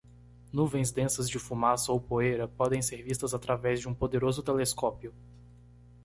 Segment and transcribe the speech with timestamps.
[0.51, 5.13] Nuvens densas de fumaça ou poeira podem ser vistas através de um poderoso telescópio.